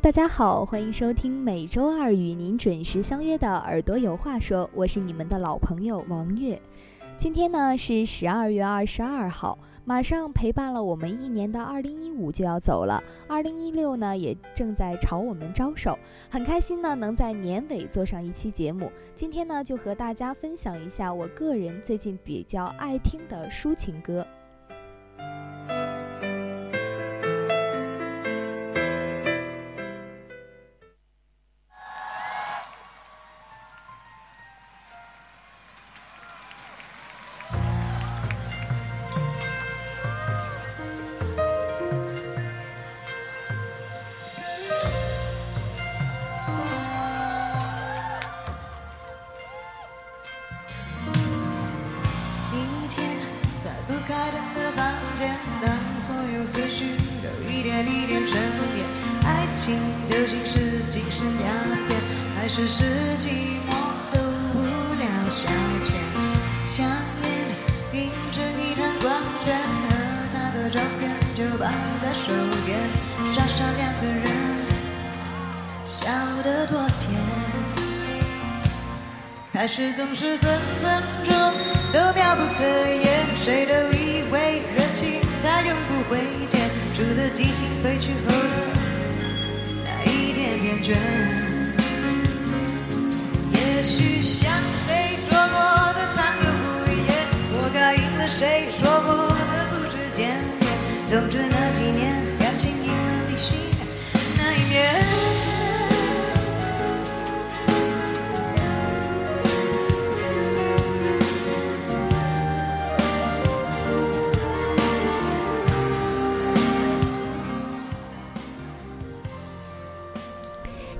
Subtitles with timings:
[0.00, 6.60] 大家好，欢迎收听每周二与您准时相约的《耳朵有话说》，我是你们的老朋友王月。
[7.16, 15.98] 今天呢是十二月二十二号，马上陪伴了我们一年的二零一五就要走了，二零一六呢也正在朝我们招手，
[16.30, 18.92] 很开心呢能在年尾做上一期节目。
[19.16, 24.24] 今天呢就和大家分享一下我个人最近比较爱听的抒情歌。
[56.58, 56.86] 思绪
[57.22, 58.36] 都一点一点沉
[58.74, 58.84] 淀，
[59.24, 59.78] 爱情
[60.10, 61.46] 究竟是精神鸦
[61.86, 62.00] 片，
[62.34, 62.82] 还是是
[63.20, 63.30] 寂
[63.68, 63.70] 寞
[64.12, 64.20] 的
[64.54, 64.58] 无
[64.98, 65.48] 聊消
[65.84, 65.94] 遣？
[66.64, 66.84] 香
[67.22, 69.56] 烟映着一滩光圈，
[69.88, 69.94] 和
[70.34, 71.70] 他的照片就摆
[72.02, 72.32] 在手
[72.66, 72.76] 边，
[73.32, 74.26] 傻傻两个人，
[75.84, 76.10] 笑
[76.42, 77.16] 得多甜。
[79.52, 81.34] 开始总是分分钟
[81.92, 83.74] 都妙不可言，谁都
[87.82, 88.34] 回去后的
[89.84, 90.96] 那一点点倦。
[93.52, 94.50] 也许想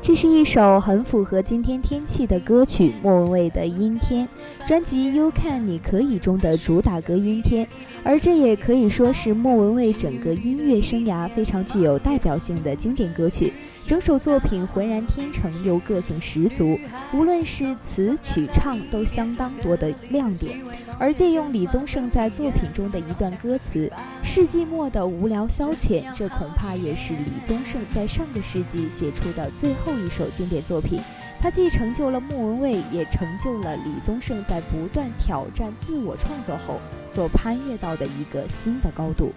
[0.08, 4.26] 这是一首很符合今天天气的歌曲，莫文蔚的《阴天》
[4.66, 7.66] 专辑《You Can》你可以中的主打歌《阴天》，
[8.02, 13.52] 而这也可以说是莫文蔚整个音乐生涯非常具有代表性的经典歌曲。
[13.88, 16.78] 整首作品浑然天成又个性十足，
[17.10, 20.60] 无论是词曲唱都相当多的亮点。
[20.98, 23.90] 而借用李宗盛在作品中的一段歌词
[24.22, 31.00] ：“世纪末的无聊消遣”，这恐怕也是李宗盛在上个世纪写出的最后一首经典作品。
[31.40, 36.78] 它既成就了莫文蔚，也成就了李宗盛在不断挑战自我创作后
[37.08, 39.32] 所攀越到的一个新的高度。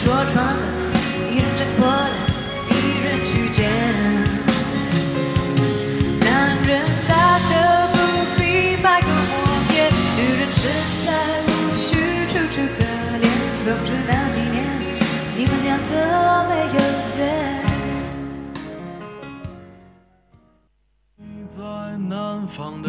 [0.00, 0.62] 说穿了，
[1.28, 2.08] 一人挣脱了，
[2.70, 2.72] 一
[3.02, 3.58] 人去捡。
[6.20, 6.70] 男人
[7.08, 7.50] 大可
[7.92, 7.96] 不
[8.38, 8.40] 必
[8.80, 10.60] 百口莫辩，女人实
[11.04, 11.08] 在
[11.48, 11.88] 无需
[12.28, 12.80] 楚楚可
[13.18, 13.26] 怜。
[13.64, 14.56] 总之那几年，
[15.36, 15.92] 你们两个
[16.48, 16.80] 没有
[17.18, 17.20] 缘。
[21.16, 21.58] 你在
[22.08, 22.88] 南方的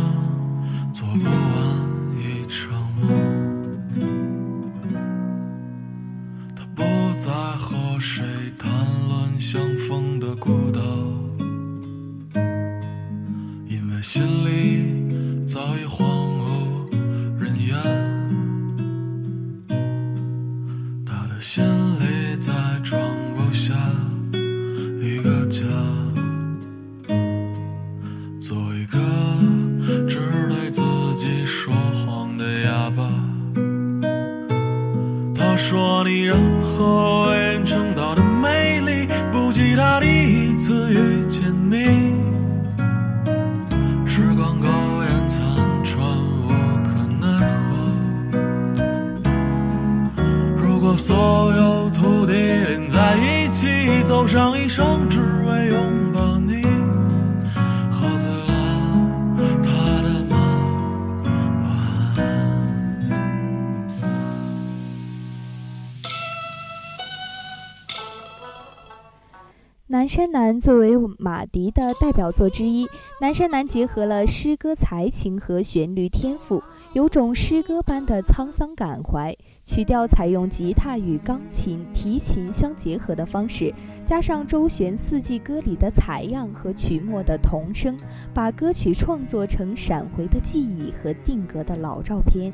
[69.91, 72.87] 南山南作为马迪的代表作之一，
[73.19, 79.35] 南山南结合了诗歌才情和旋律天赋，有种诗歌般的沧桑感怀。
[79.65, 83.73] 曲调采用吉他与钢琴、提琴相结合的方式，
[84.05, 87.97] 加上周旋四季歌里的采样和曲末的童声，
[88.33, 92.53] 把歌曲创作成闪回的记忆和定格的老照片。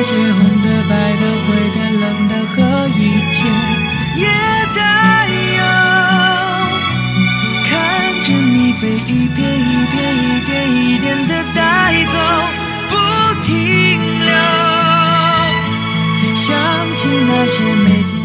[0.00, 3.44] 那些红的、白的、灰的、冷的和一切
[4.16, 4.24] 也
[4.74, 5.60] 带有。
[7.66, 7.70] 看
[8.24, 11.60] 着你被一遍一遍、一点一点的带
[12.06, 12.16] 走，
[12.88, 12.94] 不
[13.42, 13.52] 停
[14.24, 14.32] 留。
[16.34, 16.48] 想
[16.94, 18.20] 起那些每天。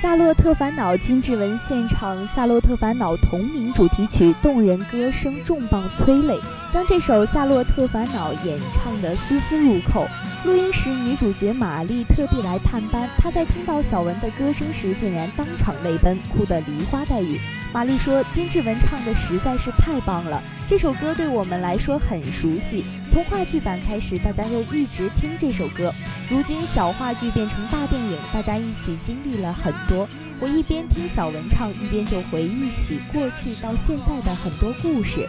[0.00, 6.40] 夏洛特烦恼》金志文现场《夏洛特烦恼》同名主题曲，动人歌声重磅催泪，
[6.74, 10.08] 将这首《夏洛特烦恼》演唱的丝丝入扣。
[10.44, 17.38] 录音时，女主角玛丽特地来探班，她在听到小文的歌声时，竟然当场泪奔，哭得梨花带雨。
[17.72, 22.84] 玛丽说：“金志文唱的实在是太棒了，这首歌对我们来说很熟悉。
[23.08, 25.92] 从话剧版开始，大家就一直听这首歌。
[26.28, 30.08] 如今小话剧变成大电影，大家一起经历了很多。
[30.40, 35.20] 我一边听小文唱，一边就回忆起过去到现在的很多故事，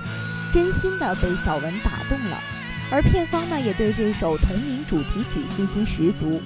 [0.55, 2.39] 真心的被小文打动了。
[2.89, 6.39] 而片方呢，也对这首同名主题曲信心十足。”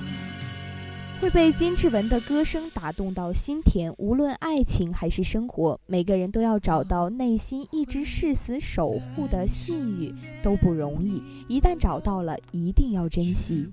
[1.21, 10.11] 会被金志文的歌声打动到心田，无论爱情还是生活，每个人都要找到内心一直誓死守护的信誉
[10.41, 11.21] 都不容易。
[11.47, 13.71] 一旦找到了，一定要珍惜。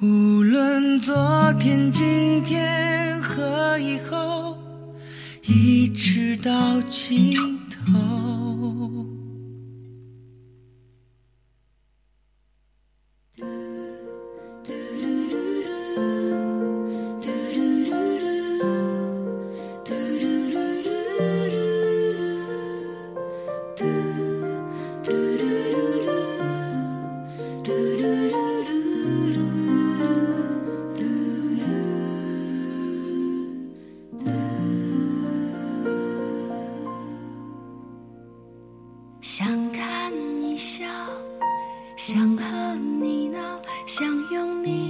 [0.00, 4.56] 无论昨天、今天和以后，
[5.52, 7.34] 一直到尽
[7.68, 7.99] 头。
[44.54, 44.89] need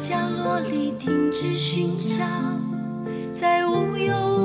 [0.00, 2.24] 角落里停止寻找，
[3.38, 4.39] 在无忧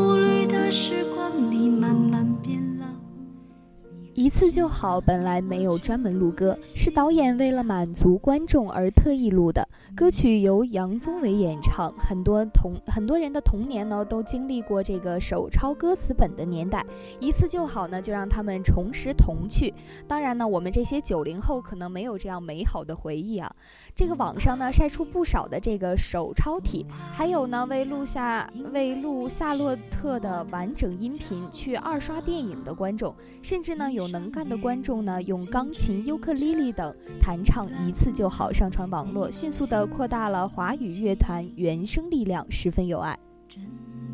[4.35, 9.65] 次就好，本来没有专门录歌，是导演为了满足观众而特意录的。
[9.95, 16.85] 歌曲由杨宗纬演唱，很多童很多人的童年呢都经历过这个手抄歌词本的年代，
[17.21, 19.73] 一次就好呢，就让他们重拾童趣。
[20.05, 23.49] 当然呢，我们这些九零后可能没有这样美好的回忆啊。
[23.95, 39.85] 这个网上呢晒出不少的这个手抄体，还有呢为录下为录夏洛特的完整音频去二刷电影的观众，甚至呢有能干的观众呢用钢琴、尤克里里等弹唱一次就好，上传网络，迅速的。
[39.85, 43.17] 扩大了华语乐坛原声力量，十分有爱。
[43.47, 43.63] 准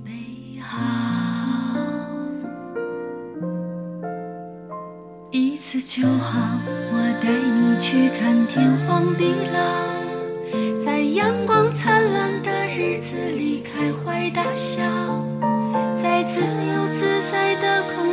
[0.05, 0.77] 备好，
[5.31, 6.59] 一次就好。
[6.93, 14.83] 我带你去看天荒地老，在阳光灿烂的日子里开怀大笑，
[15.95, 17.40] 在自由自在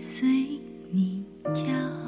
[0.00, 0.58] 随
[0.90, 1.99] 你跳？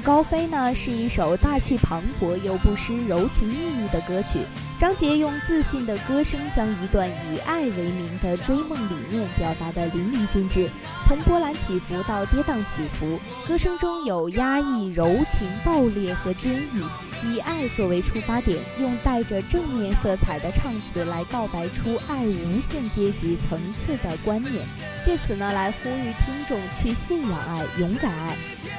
[0.02, 4.40] 《高飞》呢，是一首大气磅礴又不失柔情蜜意的歌曲。
[4.78, 10.68] 张杰用自信的歌声，将一段以爱为名的追梦理念表达得淋漓尽致。
[11.06, 16.84] 从波澜起伏到跌宕起伏，歌声中有压抑、柔情、爆裂和坚毅。
[17.24, 24.64] 以爱作为出发点，用带着正面色彩的唱词来告白出爱无限阶级层次的观念，
[25.04, 28.36] 借此呢来呼吁听众去信仰爱、勇敢爱，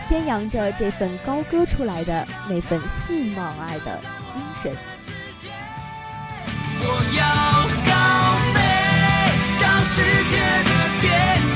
[0.09, 3.99] 宣扬着这份高歌出来的那份信望爱的
[4.33, 4.75] 精神。
[6.81, 7.23] 我要
[7.85, 7.93] 高
[8.55, 8.57] 飞
[9.61, 11.48] 到世界的边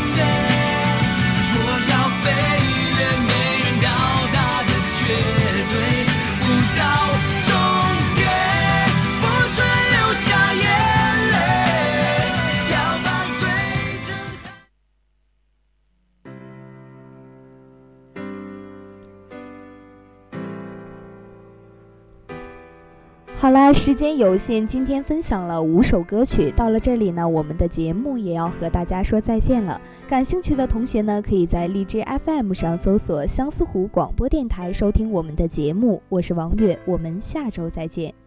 [23.54, 26.52] 啦，时间有限，今天分享了五首歌曲。
[26.56, 29.80] 到了这里呢，我们的节目也要和大家说再见了。
[30.10, 36.02] 感兴趣的同学呢，可以在荔枝 FM 上搜索相思湖广播电台收听我们的节目。
[36.10, 38.23] 我是王悦，我们下周再见。